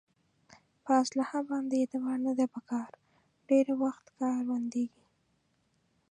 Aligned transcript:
په 0.83 0.91
اصلحه 1.03 1.39
باندې 1.49 1.75
اعتبار 1.81 2.17
نه 2.27 2.33
دی 2.37 2.47
په 2.55 2.61
کار 2.69 2.89
ډېری 3.47 3.73
وخت 3.83 4.05
کار 4.19 4.39
بندېږي. 4.49 5.03